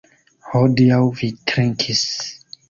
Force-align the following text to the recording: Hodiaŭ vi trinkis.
Hodiaŭ 0.53 0.97
vi 1.19 1.29
trinkis. 1.53 2.03